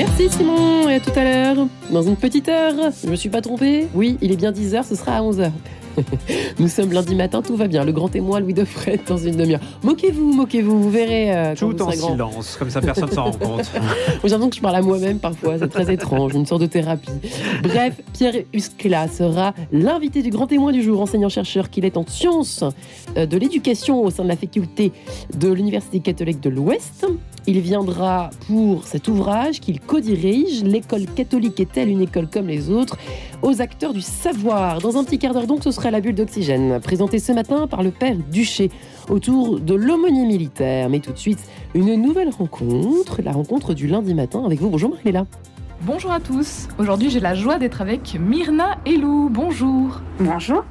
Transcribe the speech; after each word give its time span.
Merci 0.00 0.30
Simon, 0.30 0.88
et 0.88 0.94
à 0.94 1.00
tout 1.00 1.12
à 1.14 1.24
l'heure. 1.24 1.66
Dans 1.90 2.00
une 2.00 2.16
petite 2.16 2.48
heure, 2.48 2.72
je 3.04 3.06
me 3.06 3.16
suis 3.16 3.28
pas 3.28 3.42
trompé 3.42 3.86
Oui, 3.92 4.16
il 4.22 4.32
est 4.32 4.36
bien 4.36 4.50
10h, 4.50 4.82
ce 4.88 4.94
sera 4.94 5.18
à 5.18 5.20
11h. 5.20 5.50
Nous 6.58 6.68
sommes 6.68 6.90
lundi 6.90 7.14
matin, 7.14 7.42
tout 7.42 7.54
va 7.54 7.66
bien. 7.66 7.84
Le 7.84 7.92
grand 7.92 8.08
témoin 8.08 8.40
Louis 8.40 8.54
de 8.54 8.64
Fred 8.64 9.00
dans 9.06 9.18
une 9.18 9.36
demi-heure. 9.36 9.60
Moquez-vous, 9.82 10.32
moquez-vous, 10.32 10.80
vous 10.84 10.90
verrez. 10.90 11.36
Euh, 11.36 11.54
tout 11.54 11.82
en 11.82 11.90
silence, 11.90 12.56
comme 12.58 12.70
ça 12.70 12.80
personne 12.80 13.10
s'en 13.10 13.24
rend 13.24 13.32
compte. 13.38 13.70
J'ai 13.74 14.30
l'impression 14.30 14.48
que 14.48 14.56
je 14.56 14.60
parle 14.62 14.76
à 14.76 14.80
moi-même 14.80 15.18
parfois, 15.18 15.58
c'est 15.58 15.68
très 15.68 15.92
étrange, 15.92 16.32
une 16.32 16.46
sorte 16.46 16.62
de 16.62 16.66
thérapie. 16.66 17.10
Bref, 17.62 18.00
Pierre 18.14 18.36
Huskla 18.54 19.06
sera 19.06 19.52
l'invité 19.70 20.22
du 20.22 20.30
grand 20.30 20.46
témoin 20.46 20.72
du 20.72 20.82
jour, 20.82 21.02
enseignant-chercheur 21.02 21.68
qu'il 21.68 21.84
est 21.84 21.98
en 21.98 22.06
sciences 22.06 22.64
euh, 23.18 23.26
de 23.26 23.36
l'éducation 23.36 24.02
au 24.02 24.08
sein 24.08 24.22
de 24.22 24.28
la 24.28 24.36
faculté 24.36 24.92
de 25.36 25.52
l'Université 25.52 26.00
catholique 26.00 26.40
de 26.40 26.48
l'Ouest. 26.48 27.06
Il 27.46 27.60
viendra 27.60 28.30
pour 28.46 28.84
cet 28.84 29.08
ouvrage 29.08 29.60
qu'il 29.60 29.80
co-dirige, 29.80 30.62
L'école 30.62 31.06
catholique 31.06 31.58
est-elle 31.60 31.88
une 31.88 32.02
école 32.02 32.28
comme 32.28 32.46
les 32.46 32.70
autres? 32.70 32.96
Aux 33.42 33.60
acteurs 33.60 33.92
du 33.92 34.00
savoir. 34.00 34.80
Dans 34.80 34.96
un 34.96 35.04
petit 35.04 35.18
quart 35.18 35.32
d'heure 35.32 35.46
donc, 35.46 35.64
ce 35.64 35.70
sera 35.70 35.90
la 35.90 36.00
bulle 36.00 36.14
d'oxygène, 36.14 36.80
présentée 36.80 37.18
ce 37.18 37.32
matin 37.32 37.66
par 37.66 37.82
le 37.82 37.90
père 37.90 38.16
Duché 38.30 38.70
autour 39.08 39.60
de 39.60 39.74
l'aumônier 39.74 40.26
militaire. 40.26 40.88
Mais 40.88 41.00
tout 41.00 41.12
de 41.12 41.18
suite, 41.18 41.40
une 41.74 41.94
nouvelle 41.94 42.30
rencontre, 42.30 43.22
la 43.22 43.32
rencontre 43.32 43.74
du 43.74 43.86
lundi 43.86 44.14
matin 44.14 44.42
avec 44.44 44.60
vous. 44.60 44.68
Bonjour 44.68 44.90
Marie-Léla. 44.90 45.26
Bonjour 45.82 46.12
à 46.12 46.20
tous. 46.20 46.68
Aujourd'hui, 46.78 47.08
j'ai 47.08 47.20
la 47.20 47.34
joie 47.34 47.58
d'être 47.58 47.80
avec 47.80 48.18
Myrna 48.20 48.78
Elou. 48.84 49.30
Bonjour. 49.30 50.00
Bonjour. 50.18 50.62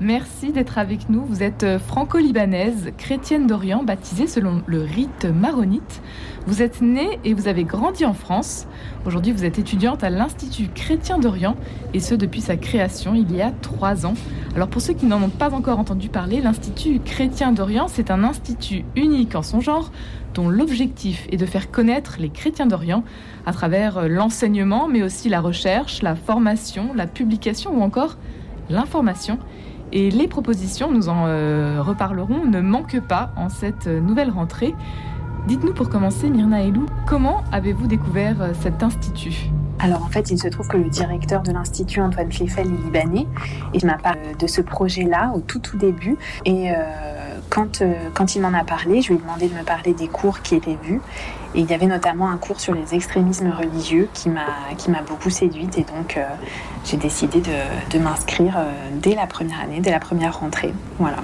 Merci 0.00 0.52
d'être 0.52 0.78
avec 0.78 1.08
nous. 1.08 1.24
Vous 1.24 1.42
êtes 1.42 1.64
euh, 1.64 1.80
franco-libanaise, 1.80 2.92
chrétienne 2.98 3.48
d'Orient, 3.48 3.82
baptisée 3.82 4.28
selon 4.28 4.62
le 4.66 4.82
rite 4.82 5.24
maronite. 5.24 6.02
Vous 6.46 6.62
êtes 6.62 6.80
née 6.80 7.18
et 7.24 7.34
vous 7.34 7.48
avez 7.48 7.64
grandi 7.64 8.04
en 8.04 8.12
France. 8.12 8.68
Aujourd'hui, 9.06 9.32
vous 9.32 9.44
êtes 9.44 9.58
étudiante 9.58 10.04
à 10.04 10.10
l'Institut 10.10 10.68
chrétien 10.72 11.18
d'Orient, 11.18 11.56
et 11.94 12.00
ce 12.00 12.14
depuis 12.14 12.40
sa 12.40 12.56
création 12.56 13.12
il 13.16 13.34
y 13.34 13.42
a 13.42 13.50
trois 13.50 14.06
ans. 14.06 14.14
Alors 14.54 14.68
pour 14.68 14.82
ceux 14.82 14.94
qui 14.94 15.06
n'en 15.06 15.20
ont 15.20 15.30
pas 15.30 15.52
encore 15.52 15.80
entendu 15.80 16.08
parler, 16.08 16.40
l'Institut 16.40 17.00
chrétien 17.00 17.50
d'Orient, 17.50 17.88
c'est 17.88 18.12
un 18.12 18.22
institut 18.22 18.84
unique 18.94 19.34
en 19.34 19.42
son 19.42 19.60
genre, 19.60 19.90
dont 20.32 20.48
l'objectif 20.48 21.26
est 21.32 21.38
de 21.38 21.46
faire 21.46 21.72
connaître 21.72 22.18
les 22.20 22.30
chrétiens 22.30 22.66
d'Orient 22.66 23.02
à 23.46 23.52
travers 23.52 23.98
euh, 23.98 24.06
l'enseignement, 24.06 24.86
mais 24.86 25.02
aussi 25.02 25.28
la 25.28 25.40
recherche, 25.40 26.02
la 26.02 26.14
formation, 26.14 26.92
la 26.94 27.08
publication 27.08 27.76
ou 27.76 27.82
encore 27.82 28.16
l'information. 28.70 29.38
Et 29.92 30.10
les 30.10 30.28
propositions, 30.28 30.90
nous 30.90 31.08
en 31.08 31.26
euh, 31.26 31.80
reparlerons, 31.80 32.44
ne 32.44 32.60
manquent 32.60 33.00
pas 33.00 33.30
en 33.36 33.48
cette 33.48 33.86
nouvelle 33.86 34.30
rentrée. 34.30 34.74
Dites-nous 35.46 35.72
pour 35.72 35.88
commencer, 35.88 36.28
Myrna 36.28 36.62
Elou, 36.62 36.86
comment 37.06 37.42
avez-vous 37.52 37.86
découvert 37.86 38.42
euh, 38.42 38.52
cet 38.60 38.82
institut? 38.82 39.50
Alors 39.78 40.02
en 40.02 40.08
fait, 40.08 40.30
il 40.30 40.38
se 40.38 40.48
trouve 40.48 40.66
que 40.68 40.76
le 40.76 40.90
directeur 40.90 41.42
de 41.42 41.52
l'institut, 41.52 42.00
Antoine 42.00 42.30
Fleffel, 42.30 42.66
est 42.66 42.84
libanais 42.84 43.26
et 43.72 43.78
il 43.78 43.86
m'a 43.86 43.96
parlé 43.96 44.34
de 44.38 44.46
ce 44.46 44.60
projet-là 44.60 45.32
au 45.34 45.40
tout 45.40 45.60
tout 45.60 45.78
début. 45.78 46.16
Et 46.44 46.70
euh, 46.70 46.74
quand, 47.58 47.82
quand 48.14 48.36
il 48.36 48.42
m'en 48.42 48.54
a 48.54 48.62
parlé, 48.62 49.02
je 49.02 49.08
lui 49.08 49.16
ai 49.16 49.18
demandé 49.18 49.48
de 49.48 49.54
me 49.54 49.64
parler 49.64 49.92
des 49.92 50.06
cours 50.06 50.42
qui 50.42 50.54
étaient 50.54 50.78
vus. 50.80 51.00
Et 51.54 51.60
il 51.60 51.68
y 51.68 51.74
avait 51.74 51.86
notamment 51.86 52.30
un 52.30 52.36
cours 52.36 52.60
sur 52.60 52.74
les 52.74 52.94
extrémismes 52.94 53.50
religieux 53.50 54.08
qui 54.14 54.28
m'a 54.28 55.02
beaucoup 55.08 55.30
séduite 55.30 55.78
et 55.78 55.82
donc 55.82 56.16
euh, 56.16 56.24
j'ai 56.84 56.98
décidé 56.98 57.40
de, 57.40 57.50
de 57.90 57.98
m'inscrire 57.98 58.54
euh, 58.58 58.70
dès 59.02 59.14
la 59.14 59.26
première 59.26 59.60
année, 59.60 59.80
dès 59.80 59.90
la 59.90 59.98
première 59.98 60.38
rentrée. 60.38 60.72
Voilà. 60.98 61.16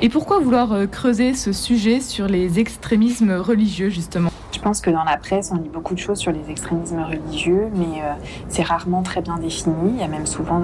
Et 0.00 0.08
pourquoi 0.08 0.38
vouloir 0.38 0.72
euh, 0.72 0.86
creuser 0.86 1.34
ce 1.34 1.52
sujet 1.52 2.00
sur 2.00 2.28
les 2.28 2.60
extrémismes 2.60 3.32
religieux 3.32 3.90
justement? 3.90 4.30
Je 4.52 4.60
pense 4.60 4.80
que 4.80 4.90
dans 4.90 5.04
la 5.04 5.16
presse, 5.16 5.50
on 5.52 5.56
lit 5.56 5.68
beaucoup 5.68 5.94
de 5.94 5.98
choses 5.98 6.18
sur 6.18 6.32
les 6.32 6.48
extrémismes 6.48 7.02
religieux, 7.02 7.68
mais 7.74 8.02
c'est 8.48 8.62
rarement 8.62 9.02
très 9.02 9.22
bien 9.22 9.38
défini. 9.38 9.92
Il 9.94 10.00
y 10.00 10.02
a 10.02 10.08
même 10.08 10.26
souvent 10.26 10.62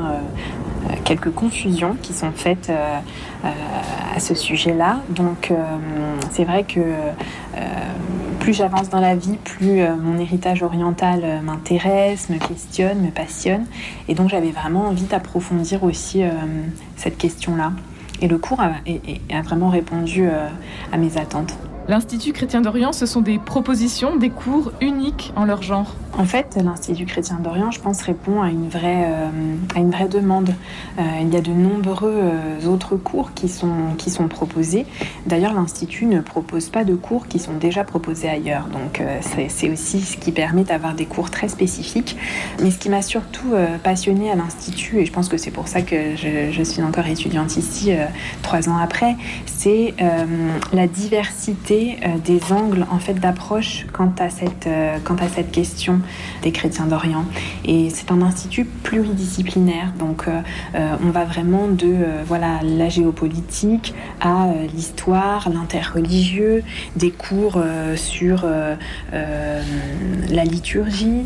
quelques 1.04 1.32
confusions 1.32 1.96
qui 2.02 2.12
sont 2.12 2.32
faites 2.32 2.70
à 3.42 4.20
ce 4.20 4.34
sujet-là. 4.34 5.00
Donc 5.10 5.52
c'est 6.30 6.44
vrai 6.44 6.64
que 6.64 6.80
plus 8.46 8.52
j'avance 8.52 8.90
dans 8.90 9.00
la 9.00 9.16
vie, 9.16 9.38
plus 9.42 9.80
euh, 9.80 9.96
mon 9.96 10.20
héritage 10.20 10.62
oriental 10.62 11.22
euh, 11.24 11.40
m'intéresse, 11.40 12.28
me 12.28 12.38
questionne, 12.38 13.00
me 13.00 13.10
passionne. 13.10 13.66
Et 14.06 14.14
donc 14.14 14.28
j'avais 14.28 14.52
vraiment 14.52 14.86
envie 14.86 15.02
d'approfondir 15.02 15.82
aussi 15.82 16.22
euh, 16.22 16.28
cette 16.94 17.18
question-là. 17.18 17.72
Et 18.22 18.28
le 18.28 18.38
cours 18.38 18.60
a 18.60 18.70
vraiment 19.42 19.68
répondu 19.68 20.28
à 20.92 20.96
mes 20.96 21.18
attentes. 21.18 21.58
L'Institut 21.88 22.32
chrétien 22.32 22.62
d'Orient, 22.62 22.92
ce 22.92 23.06
sont 23.06 23.20
des 23.20 23.38
propositions, 23.38 24.16
des 24.16 24.30
cours 24.30 24.72
uniques 24.80 25.32
en 25.36 25.44
leur 25.44 25.62
genre. 25.62 25.94
En 26.18 26.24
fait, 26.24 26.58
l'Institut 26.60 27.06
chrétien 27.06 27.38
d'Orient, 27.38 27.70
je 27.70 27.78
pense, 27.78 28.02
répond 28.02 28.42
à 28.42 28.50
une 28.50 28.68
vraie, 28.68 29.06
euh, 29.06 30.08
demande. 30.08 30.52
Euh, 30.98 31.02
il 31.22 31.32
y 31.32 31.36
a 31.36 31.40
de 31.40 31.52
nombreux 31.52 32.12
euh, 32.12 32.66
autres 32.66 32.96
cours 32.96 33.34
qui 33.34 33.48
sont, 33.48 33.76
proposés. 34.28 34.84
D'ailleurs, 35.26 35.54
l'Institut 35.54 36.06
ne 36.06 36.20
propose 36.20 36.70
pas 36.70 36.82
de 36.82 36.94
cours 36.96 37.28
qui 37.28 37.38
sont 37.38 37.54
déjà 37.54 37.84
proposés 37.84 38.28
ailleurs. 38.28 38.66
Donc, 38.66 39.00
c'est 39.20 39.70
aussi 39.70 40.00
ce 40.00 40.16
qui 40.16 40.32
permet 40.32 40.64
d'avoir 40.64 40.94
des 40.94 41.04
cours 41.04 41.30
très 41.30 41.48
spécifiques. 41.48 42.16
Mais 42.62 42.70
ce 42.70 42.78
qui 42.78 42.88
m'a 42.88 43.02
surtout 43.02 43.52
passionné 43.84 44.30
à 44.30 44.36
l'Institut, 44.36 45.00
et 45.00 45.06
je 45.06 45.12
pense 45.12 45.28
que 45.28 45.36
c'est 45.36 45.50
pour 45.50 45.68
ça 45.68 45.82
que 45.82 46.16
je, 46.16 46.62
suis 46.62 46.82
encore 46.82 47.06
étudiante 47.06 47.56
ici 47.56 47.92
trois 48.42 48.68
ans 48.68 48.78
après, 48.78 49.16
c'est 49.46 49.94
la 50.72 50.86
diversité 50.86 51.75
euh, 51.76 52.18
des 52.24 52.52
angles 52.52 52.86
en 52.90 52.98
fait 52.98 53.14
d'approche 53.14 53.86
quant 53.92 54.12
à 54.18 54.30
cette 54.30 54.66
euh, 54.66 54.98
quant 55.04 55.16
à 55.16 55.28
cette 55.28 55.52
question 55.52 56.00
des 56.42 56.50
chrétiens 56.50 56.86
d'Orient. 56.86 57.24
Et 57.64 57.90
c'est 57.90 58.10
un 58.10 58.22
institut 58.22 58.64
pluridisciplinaire, 58.64 59.92
donc 59.98 60.26
euh, 60.28 60.96
on 61.04 61.10
va 61.10 61.24
vraiment 61.24 61.68
de 61.68 61.96
voilà 62.26 62.60
la 62.62 62.88
géopolitique 62.88 63.94
à 64.20 64.48
l'histoire, 64.74 65.48
l'interreligieux, 65.50 66.62
des 66.96 67.10
cours 67.10 67.60
sur 67.96 68.44
la 69.12 70.44
liturgie, 70.44 71.22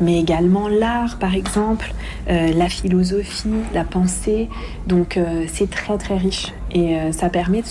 mais 0.00 0.18
également 0.18 0.68
l'art, 0.68 1.18
par 1.18 1.34
exemple, 1.34 1.94
la 2.28 2.68
philosophie, 2.68 3.62
la 3.72 3.84
pensée. 3.84 4.48
Donc 4.86 5.18
c'est 5.52 5.70
très 5.70 5.98
très 5.98 6.16
riche 6.16 6.52
et 6.76 6.96
euh, 6.96 7.12
ça 7.12 7.28
permet 7.28 7.62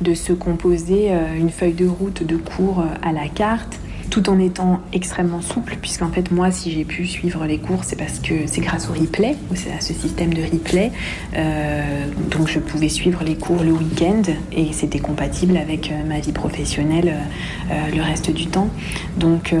de 0.00 0.14
se, 0.14 0.32
composer 0.32 1.10
une 1.38 1.50
feuille 1.50 1.72
de 1.72 1.86
route 1.86 2.22
de 2.22 2.36
cours 2.36 2.84
à 3.02 3.12
la 3.12 3.28
carte 3.28 3.78
tout 4.10 4.28
en 4.28 4.38
étant 4.38 4.80
extrêmement 4.92 5.40
souple, 5.40 5.76
puisqu'en 5.80 6.10
fait, 6.10 6.30
moi, 6.30 6.50
si 6.50 6.72
j'ai 6.72 6.84
pu 6.84 7.06
suivre 7.06 7.46
les 7.46 7.58
cours, 7.58 7.84
c'est 7.84 7.96
parce 7.96 8.18
que 8.18 8.46
c'est 8.46 8.60
grâce 8.60 8.90
au 8.90 8.92
replay, 8.92 9.36
à 9.76 9.80
ce 9.80 9.94
système 9.94 10.34
de 10.34 10.42
replay. 10.42 10.90
Euh, 11.36 12.06
donc, 12.30 12.48
je 12.48 12.58
pouvais 12.58 12.88
suivre 12.88 13.22
les 13.24 13.36
cours 13.36 13.62
le 13.62 13.72
week-end 13.72 14.22
et 14.52 14.72
c'était 14.72 14.98
compatible 14.98 15.56
avec 15.56 15.90
euh, 15.90 16.04
ma 16.06 16.18
vie 16.18 16.32
professionnelle 16.32 17.14
euh, 17.70 17.74
le 17.94 18.02
reste 18.02 18.30
du 18.30 18.46
temps. 18.46 18.68
Donc, 19.16 19.54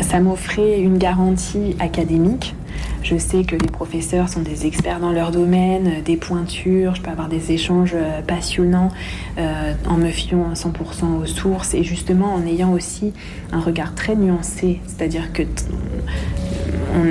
ça 0.00 0.20
m'offrait 0.20 0.80
une 0.80 0.98
garantie 0.98 1.76
académique 1.80 2.54
je 3.02 3.16
sais 3.16 3.44
que 3.44 3.54
les 3.54 3.68
professeurs 3.68 4.28
sont 4.28 4.40
des 4.42 4.66
experts 4.66 4.98
dans 4.98 5.12
leur 5.12 5.30
domaine, 5.30 5.86
euh, 5.86 6.02
des 6.02 6.16
pointures, 6.16 6.94
je 6.96 7.02
peux 7.02 7.10
avoir 7.10 7.28
des 7.28 7.52
échanges 7.52 7.92
euh, 7.94 8.20
passionnants 8.20 8.90
euh, 9.38 9.74
en 9.88 9.96
me 9.96 10.08
fiant 10.08 10.50
à 10.50 10.54
100% 10.54 11.22
aux 11.22 11.26
sources 11.26 11.74
et 11.74 11.84
justement 11.84 12.34
en 12.34 12.44
ayant 12.44 12.72
aussi 12.72 13.12
un 13.52 13.60
regard 13.60 13.94
très 13.94 14.16
nuancé, 14.16 14.80
c'est-à-dire 14.86 15.32
que 15.32 15.42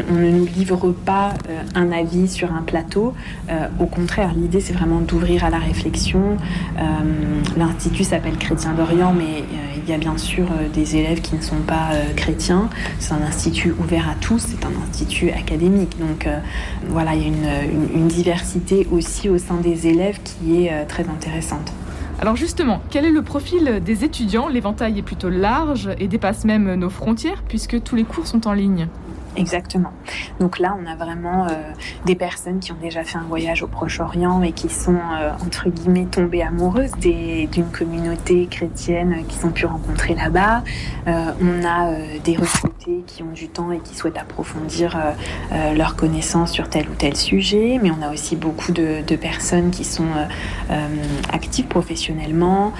on, 0.09 0.15
ne 0.15 0.29
nous 0.31 0.45
livre 0.45 0.91
pas 0.91 1.33
un 1.75 1.91
avis 1.91 2.27
sur 2.27 2.51
un 2.53 2.61
plateau. 2.61 3.13
au 3.79 3.85
contraire, 3.85 4.33
l'idée 4.35 4.59
c'est 4.59 4.73
vraiment 4.73 4.99
d'ouvrir 4.99 5.43
à 5.43 5.49
la 5.49 5.59
réflexion. 5.59 6.37
L'institut 7.55 8.03
s'appelle 8.03 8.37
Chrétien 8.37 8.73
d'Orient, 8.73 9.13
mais 9.13 9.43
il 9.85 9.91
y 9.91 9.93
a 9.93 9.97
bien 9.97 10.17
sûr 10.17 10.47
des 10.73 10.97
élèves 10.97 11.21
qui 11.21 11.35
ne 11.35 11.41
sont 11.41 11.61
pas 11.67 11.91
chrétiens. 12.15 12.69
C'est 12.99 13.13
un 13.13 13.21
institut 13.21 13.73
ouvert 13.79 14.09
à 14.09 14.15
tous, 14.15 14.39
c'est 14.39 14.65
un 14.65 14.71
institut 14.89 15.29
académique. 15.29 15.97
Donc 15.99 16.27
euh, 16.27 16.39
voilà, 16.87 17.15
il 17.15 17.21
y 17.21 17.25
a 17.25 17.63
une, 17.63 18.07
diversité 18.07 18.87
aussi 18.91 19.29
au 19.29 19.37
sein 19.37 19.55
des 19.55 19.87
élèves 19.87 20.19
qui 20.23 20.63
est 20.63 20.71
euh, 20.71 20.85
très 20.87 21.07
intéressante. 21.09 21.73
Alors 22.19 22.35
justement, 22.35 22.81
quel 22.89 23.03
est 23.03 23.11
le 23.11 23.23
profil 23.23 23.81
des 23.83 24.05
étudiants? 24.05 24.47
L'éventail 24.47 24.97
est 24.99 25.03
plutôt 25.03 25.29
large 25.29 25.89
et 25.99 26.07
dépasse 26.07 26.45
même 26.45 26.75
nos 26.75 26.89
frontières 26.89 27.43
puisque 27.47 27.81
tous 27.83 27.95
les 27.95 28.05
cours 28.05 28.25
sont 28.25 28.47
en 28.47 28.53
ligne. 28.53 28.87
Exactement. 29.37 29.91
Donc 30.39 30.59
là, 30.59 30.77
on 30.81 30.89
a 30.89 30.95
vraiment 30.95 31.45
euh, 31.45 31.49
des 32.05 32.15
personnes 32.15 32.59
qui 32.59 32.71
ont 32.71 32.77
déjà 32.81 33.03
fait 33.03 33.17
un 33.17 33.23
voyage 33.23 33.63
au 33.63 33.67
Proche-Orient 33.67 34.41
et 34.43 34.53
qui 34.53 34.69
sont, 34.69 34.95
euh, 34.95 35.31
entre 35.45 35.69
guillemets, 35.69 36.05
tombées 36.05 36.41
amoureuses 36.41 36.91
d'une 36.99 37.69
communauté 37.71 38.47
chrétienne 38.47 39.23
qu'ils 39.27 39.45
ont 39.45 39.51
pu 39.51 39.65
rencontrer 39.65 40.15
là-bas. 40.15 40.63
Euh, 41.07 41.31
on 41.41 41.65
a 41.65 41.91
des 42.23 42.35
recrutés 42.35 43.03
qui 43.07 43.23
ont 43.23 43.31
du 43.33 43.49
temps 43.49 43.71
et 43.71 43.79
qui 43.79 43.95
souhaitent 43.95 44.17
approfondir 44.17 44.97
leurs 45.75 45.95
connaissances 45.95 46.51
sur 46.51 46.69
tel 46.69 46.87
ou 46.89 46.93
tel 46.97 47.15
sujet, 47.15 47.79
mais 47.81 47.91
on 47.91 48.01
a 48.01 48.11
aussi 48.11 48.35
beaucoup 48.35 48.71
de, 48.71 49.15
personnes 49.15 49.71
qui 49.71 49.83
sont 49.83 50.07
actives 51.31 51.65
professionnellement, 51.65 52.73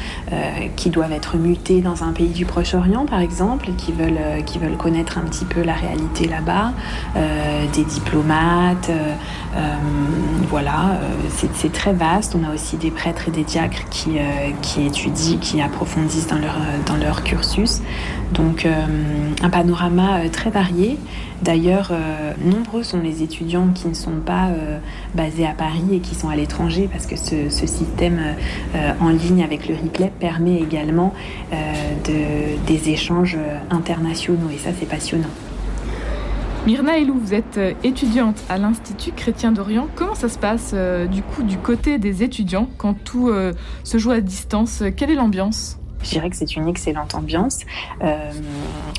qui 0.76 0.90
doivent 0.90 1.12
être 1.12 1.38
mutées 1.38 1.82
dans 1.82 2.04
un 2.04 2.12
pays 2.12 2.30
du 2.30 2.46
Proche-Orient, 2.46 3.06
par 3.06 3.20
exemple, 3.20 3.70
et 3.70 3.74
qui 3.74 3.92
veulent, 3.92 4.44
qui 4.46 4.60
veulent 4.60 4.78
connaître 4.78 5.18
un 5.18 5.24
petit 5.24 5.46
peu 5.46 5.64
la 5.64 5.74
réalité 5.74 6.28
là-bas 6.28 6.45
euh, 7.16 7.66
des 7.74 7.84
diplomates, 7.84 8.90
euh, 8.90 9.14
euh, 9.56 9.76
voilà, 10.50 11.00
c'est 11.30 11.72
très 11.72 11.94
vaste. 11.94 12.36
On 12.40 12.50
a 12.50 12.54
aussi 12.54 12.78
des 12.78 12.92
prêtres 12.92 13.28
et 13.28 13.32
des 13.32 13.44
diacres 13.44 13.88
qui, 13.90 14.18
étudient, 14.86 15.38
qui 15.40 15.62
approfondissent 15.62 16.28
dans 16.28 16.38
leur, 16.98 17.24
cursus. 17.24 17.82
Donc 18.34 18.68
un 19.42 19.50
panorama 19.50 20.30
très 20.32 20.50
varié. 20.50 20.98
D'ailleurs, 21.42 21.92
nombreux 22.44 22.84
sont 22.84 23.00
les 23.02 23.24
étudiants 23.24 23.68
qui 23.74 23.88
ne 23.88 23.94
sont 23.94 24.20
pas 24.26 24.50
basés 25.14 25.46
à 25.46 25.54
Paris 25.54 25.84
et 25.94 26.00
qui 26.00 26.16
sont 26.16 26.30
à 26.30 26.36
l'étranger 26.36 26.90
parce 26.92 27.06
que 27.06 27.16
ce, 27.16 27.66
système 27.66 28.20
en 29.00 29.10
ligne 29.10 29.44
avec 29.44 29.68
le 29.68 29.76
replay 29.76 30.12
permet 30.20 30.60
également 30.60 31.14
de, 31.52 32.66
des 32.68 32.90
échanges 32.90 33.38
internationaux 33.70 34.50
et 34.54 34.58
ça 34.58 34.70
c'est 34.78 34.88
passionnant. 34.88 35.30
Myrna 36.66 36.98
Elou, 36.98 37.14
vous 37.20 37.36
êtes 37.36 37.60
euh, 37.60 37.74
étudiante 37.84 38.42
à 38.50 38.58
l'Institut 38.58 39.12
chrétien 39.12 39.52
d'Orient. 39.52 39.88
Comment 39.94 40.16
ça 40.16 40.28
se 40.30 40.40
passe 40.40 40.72
euh, 40.74 41.06
du 41.06 41.22
coup 41.22 41.44
du 41.44 41.60
côté 41.60 42.00
des 42.00 42.24
étudiants 42.24 42.68
quand 42.80 42.96
tout 42.96 43.30
euh, 43.30 43.54
se 43.84 44.00
joue 44.00 44.10
à 44.10 44.20
distance? 44.20 44.82
Quelle 44.98 45.12
est 45.12 45.16
l'ambiance? 45.16 45.78
Je 46.06 46.12
dirais 46.12 46.30
que 46.30 46.36
c'est 46.36 46.56
une 46.56 46.68
excellente 46.68 47.16
ambiance. 47.16 47.60
Euh, 48.04 48.32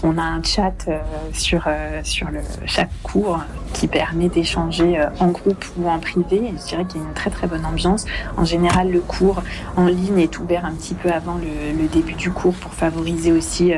on 0.02 0.18
a 0.18 0.22
un 0.22 0.42
chat 0.42 0.74
euh, 0.88 0.98
sur, 1.32 1.64
euh, 1.66 2.00
sur 2.02 2.28
le, 2.30 2.40
chaque 2.66 2.90
cours 3.02 3.38
qui 3.72 3.86
permet 3.86 4.28
d'échanger 4.28 4.98
en 5.20 5.28
groupe 5.28 5.64
ou 5.76 5.88
en 5.88 5.98
privé. 5.98 6.52
je 6.58 6.68
dirais 6.68 6.84
qu'il 6.86 7.00
y 7.00 7.04
a 7.04 7.06
une 7.06 7.14
très 7.14 7.30
très 7.30 7.46
bonne 7.46 7.64
ambiance. 7.64 8.06
En 8.36 8.44
général, 8.44 8.90
le 8.90 9.00
cours 9.00 9.42
en 9.76 9.86
ligne 9.86 10.18
est 10.18 10.38
ouvert 10.38 10.64
un 10.64 10.72
petit 10.72 10.94
peu 10.94 11.10
avant 11.10 11.34
le, 11.36 11.86
début 11.88 12.14
du 12.14 12.30
cours 12.30 12.54
pour 12.54 12.72
favoriser 12.72 13.32
aussi 13.32 13.72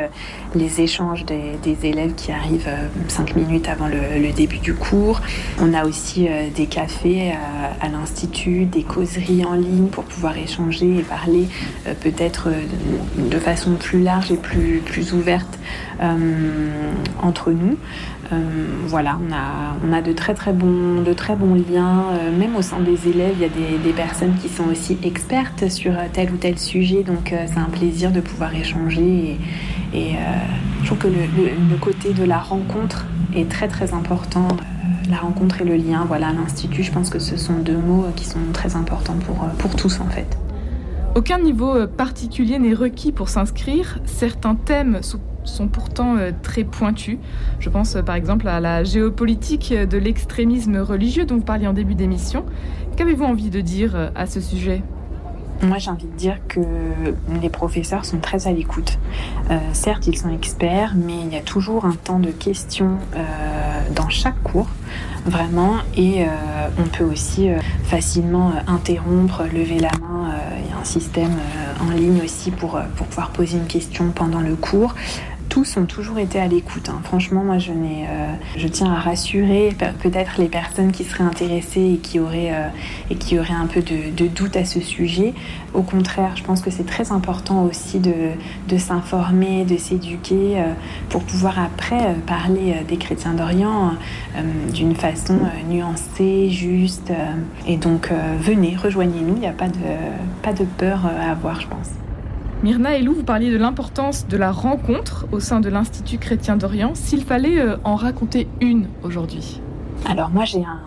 les 0.54 0.80
échanges 0.80 1.24
des, 1.24 1.78
élèves 1.82 2.14
qui 2.14 2.32
arrivent 2.32 2.70
cinq 3.08 3.34
minutes 3.34 3.68
avant 3.68 3.88
le, 3.88 4.32
début 4.32 4.58
du 4.58 4.74
cours. 4.74 5.20
On 5.60 5.74
a 5.74 5.84
aussi 5.84 6.28
des 6.54 6.66
cafés 6.66 7.32
à 7.80 7.88
l'Institut, 7.88 8.66
des 8.66 8.84
causeries 8.84 9.44
en 9.44 9.54
ligne 9.54 9.88
pour 9.88 10.04
pouvoir 10.04 10.38
échanger 10.38 10.98
et 10.98 11.02
parler 11.02 11.48
peut-être 12.00 12.50
de 13.18 13.38
façon 13.38 13.74
plus 13.74 14.02
large 14.02 14.30
et 14.30 14.36
plus, 14.36 14.80
plus 14.84 15.12
ouverte 15.12 15.58
euh, 16.00 16.92
entre 17.22 17.50
nous. 17.50 17.76
Euh, 18.32 18.36
voilà, 18.86 19.18
on 19.26 19.32
a, 19.32 19.76
on 19.86 19.92
a 19.92 20.02
de 20.02 20.12
très 20.12 20.34
très 20.34 20.52
bons, 20.52 21.02
de 21.02 21.12
très 21.12 21.34
bons 21.34 21.54
liens. 21.54 22.04
Euh, 22.12 22.36
même 22.36 22.56
au 22.56 22.62
sein 22.62 22.80
des 22.80 23.08
élèves, 23.08 23.34
il 23.36 23.42
y 23.42 23.44
a 23.44 23.78
des, 23.78 23.92
personnes 23.92 24.34
qui 24.40 24.48
sont 24.48 24.64
aussi 24.70 24.98
expertes 25.02 25.68
sur 25.68 25.92
tel 26.12 26.30
ou 26.32 26.36
tel 26.36 26.58
sujet. 26.58 27.02
Donc 27.02 27.34
c'est 27.46 27.58
un 27.58 27.70
plaisir 27.70 28.12
de 28.12 28.20
pouvoir 28.20 28.54
échanger. 28.54 29.38
Et, 29.94 30.16
je 30.82 30.86
trouve 30.86 30.98
que 30.98 31.08
le, 31.08 31.14
le, 31.70 31.76
côté 31.76 32.12
de 32.12 32.24
la 32.24 32.38
rencontre 32.38 33.06
est 33.34 33.50
très 33.50 33.66
très 33.66 33.94
important. 33.94 34.48
la 35.10 35.16
rencontre 35.16 35.62
et 35.62 35.64
le 35.64 35.76
lien, 35.76 36.04
voilà, 36.06 36.32
l'Institut, 36.32 36.82
je 36.82 36.92
pense 36.92 37.10
que 37.10 37.18
ce 37.18 37.36
sont 37.36 37.54
deux 37.54 37.76
mots 37.76 38.06
qui 38.14 38.26
sont 38.26 38.38
très 38.52 38.76
importants 38.76 39.16
pour, 39.26 39.48
pour 39.58 39.74
tous 39.74 40.00
en 40.00 40.08
fait. 40.08 40.38
Aucun 41.18 41.40
niveau 41.40 41.74
euh, 41.74 41.88
particulier 41.88 42.60
n'est 42.60 42.74
requis 42.74 43.10
pour 43.10 43.28
s'inscrire. 43.28 43.98
Certains 44.04 44.54
thèmes 44.54 45.00
sont 45.42 45.66
pourtant 45.66 46.16
euh, 46.16 46.30
très 46.44 46.62
pointus. 46.62 47.18
Je 47.58 47.68
pense 47.70 47.96
euh, 47.96 48.02
par 48.02 48.14
exemple 48.14 48.46
à 48.46 48.60
la 48.60 48.84
géopolitique 48.84 49.74
de 49.74 49.98
l'extrémisme 49.98 50.76
religieux 50.76 51.24
dont 51.24 51.34
vous 51.34 51.44
parliez 51.44 51.66
en 51.66 51.72
début 51.72 51.96
d'émission. 51.96 52.44
Qu'avez-vous 52.94 53.24
envie 53.24 53.50
de 53.50 53.60
dire 53.60 54.12
à 54.14 54.26
ce 54.26 54.40
sujet? 54.40 54.80
Moi, 55.60 55.78
j'ai 55.78 55.90
envie 55.90 56.06
de 56.06 56.16
dire 56.16 56.38
que 56.46 56.60
les 57.42 57.48
professeurs 57.48 58.04
sont 58.04 58.18
très 58.18 58.46
à 58.46 58.52
l'écoute. 58.52 58.96
certes, 59.72 60.06
ils 60.06 60.16
sont 60.16 60.32
experts, 60.32 60.94
mais 60.94 61.14
il 61.24 61.32
y 61.32 61.36
a 61.36 61.40
toujours 61.40 61.84
un 61.84 61.94
temps 61.94 62.20
de 62.20 62.30
questions 62.30 62.96
dans 63.96 64.08
chaque 64.08 64.40
cours, 64.44 64.68
vraiment, 65.26 65.78
et 65.96 66.26
on 66.78 66.84
peut 66.84 67.02
aussi 67.02 67.50
facilement 67.88 68.52
interrompre, 68.66 69.44
lever 69.52 69.78
la 69.78 69.90
main 70.00 70.18
un 70.80 70.84
système 70.84 71.32
euh, 71.32 71.84
en 71.84 71.90
ligne 71.90 72.20
aussi 72.24 72.50
pour, 72.50 72.76
euh, 72.76 72.82
pour 72.96 73.06
pouvoir 73.06 73.30
poser 73.30 73.58
une 73.58 73.66
question 73.66 74.10
pendant 74.10 74.40
le 74.40 74.54
cours 74.54 74.94
tous 75.48 75.76
ont 75.76 75.86
toujours 75.86 76.18
été 76.18 76.38
à 76.40 76.46
l'écoute. 76.46 76.88
Hein. 76.88 77.00
Franchement, 77.04 77.44
moi, 77.44 77.58
je, 77.58 77.72
euh, 77.72 78.32
je 78.56 78.68
tiens 78.68 78.92
à 78.92 78.98
rassurer 78.98 79.74
peut-être 80.00 80.38
les 80.38 80.48
personnes 80.48 80.92
qui 80.92 81.04
seraient 81.04 81.24
intéressées 81.24 81.94
et 81.94 81.98
qui 81.98 82.20
auraient, 82.20 82.52
auraient 83.38 83.54
un 83.54 83.66
peu 83.66 83.82
de, 83.82 84.26
doute 84.26 84.56
à 84.56 84.64
ce 84.64 84.80
sujet. 84.80 85.34
Au 85.74 85.82
contraire, 85.82 86.32
je 86.36 86.42
pense 86.42 86.60
que 86.60 86.70
c'est 86.70 86.86
très 86.86 87.12
important 87.12 87.64
aussi 87.64 87.98
de, 87.98 88.78
s'informer, 88.78 89.64
de 89.64 89.76
s'éduquer 89.76 90.62
pour 91.08 91.22
pouvoir 91.22 91.58
après 91.58 92.14
parler 92.26 92.76
des 92.86 92.96
chrétiens 92.96 93.34
d'Orient 93.34 93.94
d'une 94.72 94.94
façon 94.94 95.38
nuancée, 95.68 96.50
juste. 96.50 97.12
et 97.66 97.76
donc, 97.76 98.10
venez, 98.40 98.76
rejoignez-nous. 98.76 99.34
Il 99.36 99.40
n'y 99.40 99.46
a 99.46 99.52
pas 99.52 99.68
de, 99.68 100.64
peur 100.64 101.06
euh, 101.06 101.28
à 101.28 101.32
avoir, 101.32 101.60
je 101.60 101.66
pense. 101.66 102.07
Myrna 102.64 102.96
Elou, 102.96 103.14
vous 103.14 103.22
parliez 103.22 103.52
de 103.52 103.56
l'importance 103.56 104.26
de 104.26 104.36
la 104.36 104.50
rencontre 104.50 105.26
au 105.30 105.38
sein 105.38 105.60
de 105.60 105.68
l'Institut 105.68 106.18
chrétien 106.18 106.56
d'Orient. 106.56 106.90
S'il 106.94 107.22
fallait 107.24 107.60
euh, 107.60 107.76
en 107.84 107.94
raconter 107.94 108.48
une 108.60 108.88
aujourd'hui 109.04 109.60
Alors 110.04 110.30
moi 110.30 110.44
j'ai 110.44 110.64
un, 110.64 110.80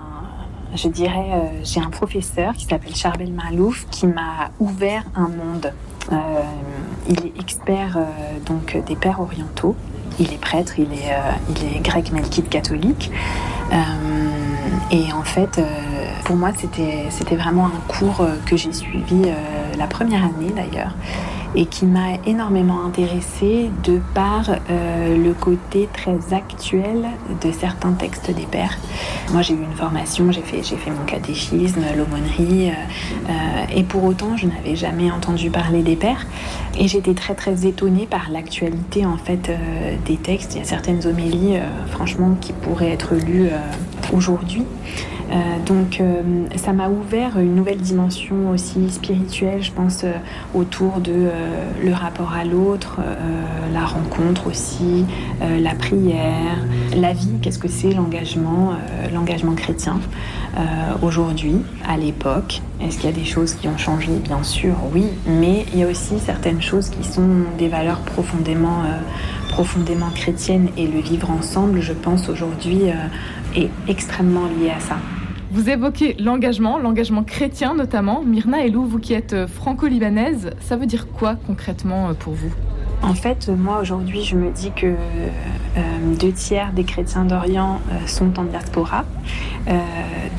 je 0.76 0.90
dirais, 0.90 1.30
euh, 1.34 1.62
j'ai 1.64 1.80
un 1.80 1.90
professeur 1.90 2.56
qui 2.56 2.66
s'appelle 2.66 2.94
Charbel 2.94 3.32
Malouf 3.32 3.88
qui 3.90 4.06
m'a 4.06 4.52
ouvert 4.60 5.06
un 5.16 5.30
monde. 5.30 5.72
il 7.08 7.26
est 7.28 7.40
expert 7.40 7.98
donc 8.46 8.78
des 8.86 8.96
pères 8.98 9.22
orientaux. 9.22 9.76
Il 10.20 10.34
est 10.34 10.42
prêtre, 10.42 10.74
il 10.78 10.92
est, 10.92 11.16
il 11.50 11.78
est 11.78 11.80
grec 11.80 12.12
melkite 12.12 12.50
catholique. 12.50 13.12
et 14.92 15.14
en 15.14 15.24
fait, 15.24 15.62
pour 16.32 16.36
moi, 16.36 16.52
c'était 16.56 17.36
vraiment 17.36 17.66
un 17.66 17.82
cours 17.90 18.22
euh, 18.22 18.36
que 18.46 18.56
j'ai 18.56 18.72
suivi 18.72 19.24
euh, 19.26 19.34
la 19.78 19.86
première 19.88 20.24
année 20.24 20.54
d'ailleurs 20.56 20.96
et 21.56 21.66
qui 21.66 21.86
m'a 21.86 22.16
énormément 22.26 22.86
intéressée 22.86 23.70
de 23.84 24.00
par 24.14 24.50
euh, 24.50 25.18
le 25.18 25.34
côté 25.34 25.90
très 25.92 26.34
actuel 26.34 27.06
de 27.44 27.52
certains 27.52 27.92
textes 27.94 28.32
des 28.34 28.46
pères. 28.46 28.78
Moi 29.32 29.42
j'ai 29.42 29.54
eu 29.54 29.62
une 29.62 29.76
formation, 29.76 30.32
j'ai 30.32 30.42
fait, 30.42 30.92
mon 30.92 31.06
catéchisme, 31.06 31.82
l'aumônerie, 31.98 32.72
et 33.74 33.84
pour 33.84 34.04
autant 34.04 34.36
je 34.38 34.48
n'avais 34.48 34.76
jamais 34.76 35.12
entendu 35.12 35.50
parler 35.50 35.84
des 35.84 35.96
pères. 35.96 36.26
Et 36.78 36.88
j'étais 36.88 37.14
très 37.14 37.36
très 37.36 37.66
étonnée 37.66 38.08
par 38.10 38.30
l'actualité 38.30 39.06
en 39.06 39.18
fait 39.18 39.52
des 40.06 40.18
textes. 40.18 40.56
Il 40.56 40.60
y 40.60 40.62
a 40.62 40.66
certaines 40.66 41.06
homélies 41.06 41.60
franchement 41.92 42.36
qui 42.40 42.54
pourraient 42.54 42.92
être 42.92 43.16
lues 43.16 43.50
aujourd'hui. 44.14 44.64
Euh, 45.32 45.36
donc 45.66 46.02
euh, 46.02 46.22
ça 46.58 46.74
m'a 46.74 46.90
ouvert 46.90 47.40
une 47.40 47.56
nouvelle 47.56 47.80
dimension 47.80 48.50
aussi 48.52 48.90
spirituelle, 48.90 49.62
je 49.64 49.72
pense, 49.72 50.04
euh, 50.04 50.12
autour 50.54 51.00
de 51.00 51.30
le 51.84 51.94
rapport 51.94 52.34
à 52.34 52.44
l'autre, 52.44 53.00
la 53.74 53.86
rencontre 53.86 54.48
aussi, 54.48 55.06
la 55.42 55.74
prière, 55.76 56.58
la 56.96 57.14
vie, 57.14 57.38
qu'est-ce 57.42 57.60
que 57.60 57.68
c'est 57.68 57.92
l'engagement, 57.92 58.74
l'engagement 59.14 59.54
chrétien 59.54 60.00
aujourd'hui, 61.02 61.56
à 61.88 61.98
l'époque. 61.98 62.62
Est-ce 62.82 62.98
qu'il 62.98 63.10
y 63.10 63.14
a 63.14 63.16
des 63.16 63.26
choses 63.26 63.54
qui 63.54 63.68
ont 63.68 63.78
changé? 63.78 64.12
Bien 64.24 64.44
sûr, 64.44 64.76
oui, 64.94 65.06
mais 65.26 65.66
il 65.74 65.80
y 65.80 65.84
a 65.84 65.88
aussi 65.88 66.20
certaines 66.20 66.62
choses 66.62 66.90
qui 66.90 67.04
sont 67.04 67.30
des 67.58 67.68
valeurs 67.68 68.00
profondément, 68.00 68.84
profondément 69.50 70.10
chrétiennes 70.14 70.70
et 70.78 70.88
le 70.88 71.00
vivre 71.00 71.30
ensemble, 71.30 71.82
je 71.82 71.94
pense, 71.94 72.30
aujourd'hui 72.30 72.84
est 73.56 73.70
extrêmement 73.88 74.46
lié 74.60 74.72
à 74.72 74.80
ça. 74.80 74.98
Vous 75.52 75.70
évoquez 75.70 76.16
l'engagement, 76.18 76.78
l'engagement 76.78 77.26
chrétien 77.26 77.76
notamment. 77.76 78.24
Myrna 78.24 78.66
Elou, 78.66 78.86
vous 78.86 79.00
qui 79.00 79.14
êtes 79.14 79.48
franco-libanaise, 79.48 80.52
ça 80.62 80.78
veut 80.78 80.86
dire 80.86 81.10
quoi 81.10 81.36
concrètement 81.36 82.08
euh, 82.08 82.14
pour 82.14 82.32
vous? 82.32 82.54
En 83.04 83.14
fait, 83.14 83.50
moi 83.50 83.80
aujourd'hui, 83.82 84.24
je 84.24 84.36
me 84.36 84.52
dis 84.52 84.72
que 84.76 84.86
euh, 84.86 85.80
deux 86.20 86.32
tiers 86.32 86.72
des 86.74 86.84
chrétiens 86.84 87.26
d'Orient 87.26 87.80
euh, 87.92 88.08
sont 88.08 88.40
en 88.40 88.44
diaspora. 88.44 89.06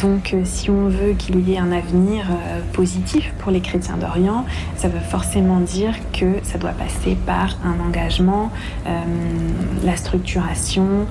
donc, 0.01 0.35
si 0.45 0.69
on 0.69 0.89
veut 0.89 1.13
qu'il 1.17 1.49
y 1.49 1.55
ait 1.55 1.59
un 1.59 1.71
avenir 1.71 2.25
positif 2.73 3.33
pour 3.39 3.53
les 3.53 3.61
chrétiens 3.61 3.97
d'Orient, 3.97 4.45
ça 4.77 4.89
veut 4.89 4.99
forcément 4.99 5.61
dire 5.61 5.95
que 6.13 6.27
ça 6.43 6.59
doit 6.59 6.73
passer 6.73 7.17
par 7.25 7.57
un 7.65 7.79
engagement 7.87 8.51
la 9.85 9.97
structuration, 9.97 11.07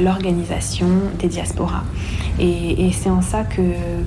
l'organisation 0.00 0.88
des 1.18 1.28
diasporas. 1.28 1.84
Et, 2.38 2.90
c'est 2.92 3.10
en 3.10 3.20
ça 3.20 3.42
que, 3.42 3.60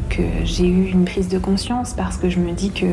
que 0.09 0.23
j'ai 0.45 0.67
eu 0.67 0.85
une 0.87 1.05
prise 1.05 1.27
de 1.27 1.37
conscience 1.37 1.93
parce 1.93 2.17
que 2.17 2.29
je 2.29 2.39
me 2.39 2.53
dis 2.53 2.71
que 2.71 2.87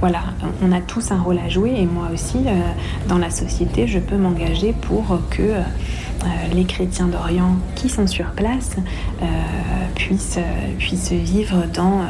voilà, 0.00 0.22
on 0.62 0.72
a 0.72 0.80
tous 0.80 1.12
un 1.12 1.20
rôle 1.20 1.38
à 1.38 1.48
jouer 1.48 1.74
et 1.76 1.86
moi 1.86 2.08
aussi, 2.12 2.38
dans 3.08 3.18
la 3.18 3.30
je 3.86 3.98
peux 3.98 4.16
m'engager 4.16 4.72
pour 4.72 5.20
que 5.30 5.42
euh, 5.42 6.26
les 6.52 6.64
chrétiens 6.64 7.06
d'Orient 7.06 7.56
qui 7.76 7.88
sont 7.88 8.06
sur 8.06 8.32
place 8.32 8.76
euh, 9.22 9.26
puissent, 9.94 10.36
euh, 10.38 10.76
puissent 10.78 11.12
vivre 11.12 11.64
dans 11.72 12.02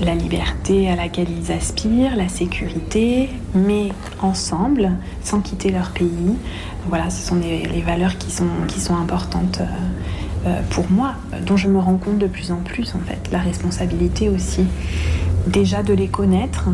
la 0.00 0.14
liberté 0.14 0.88
à 0.88 0.96
laquelle 0.96 1.28
ils 1.30 1.52
aspirent, 1.52 2.16
la 2.16 2.28
sécurité, 2.28 3.28
mais 3.54 3.90
ensemble, 4.22 4.92
sans 5.22 5.40
quitter 5.40 5.70
leur 5.70 5.90
pays. 5.90 6.36
Voilà, 6.88 7.10
ce 7.10 7.26
sont 7.26 7.36
les, 7.36 7.82
valeurs 7.82 8.16
qui 8.16 8.30
sont, 8.30 8.48
qui 8.66 8.80
sont 8.80 8.96
importantes 8.96 9.60
pour 10.70 10.90
moi, 10.90 11.12
dont 11.44 11.58
je 11.58 11.68
me 11.68 11.78
rends 11.78 11.98
compte 11.98 12.18
de 12.18 12.26
plus 12.26 12.50
en 12.50 12.56
plus 12.56 12.94
en 12.94 13.00
fait. 13.00 13.30
La 13.30 13.38
responsabilité 13.40 14.30
aussi, 14.30 14.64
déjà 15.46 15.82
de 15.82 15.92
les 15.92 16.08
connaître. 16.08 16.70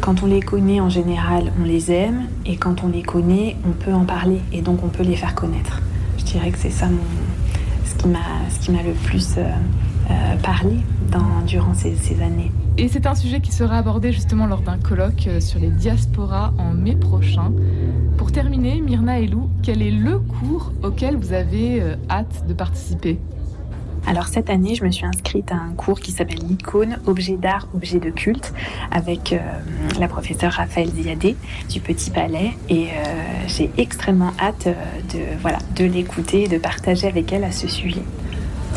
Quand 0.00 0.22
on 0.22 0.26
les 0.26 0.40
connaît 0.40 0.80
en 0.80 0.88
général, 0.88 1.52
on 1.60 1.64
les 1.64 1.92
aime, 1.92 2.26
et 2.46 2.56
quand 2.56 2.82
on 2.84 2.88
les 2.88 3.02
connaît, 3.02 3.56
on 3.66 3.72
peut 3.72 3.92
en 3.92 4.04
parler, 4.04 4.40
et 4.52 4.62
donc 4.62 4.82
on 4.82 4.88
peut 4.88 5.04
les 5.04 5.16
faire 5.16 5.34
connaître. 5.34 5.80
Je 6.18 6.24
dirais 6.24 6.50
que 6.50 6.58
c'est 6.58 6.70
ça 6.70 6.88
ce 8.50 8.58
qui 8.58 8.70
m'a 8.70 8.82
le 8.82 8.92
plus 8.92 9.36
euh, 9.36 9.44
euh, 10.10 10.36
parlé 10.42 10.76
durant 11.46 11.74
ces, 11.74 11.94
années. 12.22 12.50
Et 12.78 12.88
c'est 12.88 13.06
un 13.06 13.14
sujet 13.14 13.40
qui 13.40 13.52
sera 13.52 13.76
abordé 13.76 14.12
justement 14.12 14.46
lors 14.46 14.62
d'un 14.62 14.78
colloque 14.78 15.26
euh, 15.26 15.40
sur 15.40 15.60
les 15.60 15.68
diasporas 15.68 16.52
en 16.58 16.72
mai 16.72 16.96
prochain. 16.96 17.52
Pour 18.16 18.32
terminer, 18.32 18.80
Myrna 18.80 19.20
et 19.20 19.26
Lou, 19.26 19.50
quel 19.62 19.82
est 19.82 19.90
le 19.90 20.18
cours 20.18 20.72
auquel 20.82 21.16
vous 21.16 21.32
avez 21.32 21.82
hâte 22.08 22.46
de 22.48 22.54
participer? 22.54 23.18
Alors 24.06 24.26
cette 24.26 24.50
année, 24.50 24.74
je 24.74 24.84
me 24.84 24.90
suis 24.90 25.06
inscrite 25.06 25.52
à 25.52 25.54
un 25.54 25.72
cours 25.74 26.00
qui 26.00 26.10
s'appelle 26.10 26.40
l'icône, 26.48 26.98
objet 27.06 27.36
d'art, 27.36 27.68
objet 27.74 27.98
de 27.98 28.10
culte, 28.10 28.52
avec 28.90 29.32
euh, 29.32 29.38
la 29.98 30.08
professeure 30.08 30.52
Raphaël 30.52 30.90
Ziadé 30.90 31.36
du 31.70 31.80
Petit 31.80 32.10
Palais. 32.10 32.52
Et 32.68 32.88
euh, 32.88 32.88
j'ai 33.46 33.70
extrêmement 33.78 34.32
hâte 34.40 34.66
euh, 34.66 34.72
de, 35.12 35.40
voilà, 35.40 35.58
de 35.76 35.84
l'écouter 35.84 36.44
et 36.44 36.48
de 36.48 36.58
partager 36.58 37.06
avec 37.06 37.32
elle 37.32 37.44
à 37.44 37.52
ce 37.52 37.68
sujet. 37.68 38.02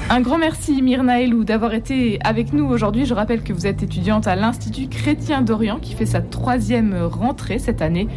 Un 0.10 0.22
grand 0.22 0.38
merci 0.38 0.82
Myrna 0.82 1.22
Elou 1.22 1.44
d'avoir 1.44 1.74
été 1.74 2.20
avec 2.24 2.54
nous 2.54 2.66
aujourd'hui. 2.66 3.06
Je 3.06 3.14
rappelle 3.14 3.42
que 3.42 3.54
vous 3.54 3.66
êtes 3.66 3.84
étudiante 3.84 4.28
à 4.28 4.36
l'Institut 4.36 4.88
chrétien 4.88 5.42
d'Orient 5.42 5.80
qui 5.80 5.94
fait 5.94 6.06
sa 6.06 6.22
troisième 6.22 6.96
rentrée 7.04 7.60
cette 7.60 7.82
année. 7.82 8.08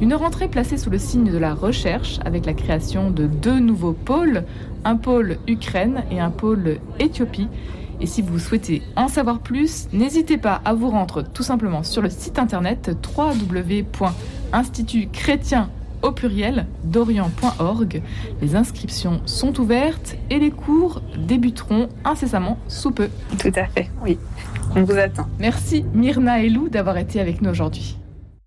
Une 0.00 0.14
rentrée 0.14 0.48
placée 0.48 0.76
sous 0.76 0.90
le 0.90 0.98
signe 0.98 1.30
de 1.30 1.38
la 1.38 1.54
recherche 1.54 2.18
avec 2.24 2.46
la 2.46 2.52
création 2.52 3.10
de 3.10 3.26
deux 3.26 3.60
nouveaux 3.60 3.92
pôles, 3.92 4.44
un 4.84 4.96
pôle 4.96 5.38
Ukraine 5.46 6.02
et 6.10 6.20
un 6.20 6.30
pôle 6.30 6.78
Éthiopie. 6.98 7.48
Et 8.00 8.06
si 8.06 8.22
vous 8.22 8.38
souhaitez 8.38 8.82
en 8.96 9.08
savoir 9.08 9.38
plus, 9.38 9.88
n'hésitez 9.92 10.38
pas 10.38 10.60
à 10.64 10.74
vous 10.74 10.90
rendre 10.90 11.22
tout 11.22 11.42
simplement 11.42 11.82
sur 11.82 12.02
le 12.02 12.10
site 12.10 12.38
internet 12.38 12.94
www.institutchrétien 13.16 15.70
au 16.02 16.12
pluriel 16.12 16.66
d'orient.org. 16.84 18.02
Les 18.42 18.56
inscriptions 18.56 19.20
sont 19.26 19.58
ouvertes 19.60 20.16
et 20.30 20.38
les 20.38 20.50
cours 20.50 21.02
débuteront 21.16 21.88
incessamment 22.04 22.58
sous 22.68 22.90
peu. 22.90 23.08
Tout 23.38 23.52
à 23.54 23.66
fait, 23.66 23.90
oui. 24.02 24.18
On 24.74 24.82
vous 24.82 24.96
attend. 24.98 25.26
Merci 25.38 25.84
Myrna 25.94 26.42
et 26.42 26.48
Lou 26.48 26.68
d'avoir 26.68 26.96
été 26.98 27.20
avec 27.20 27.40
nous 27.40 27.50
aujourd'hui. 27.50 27.96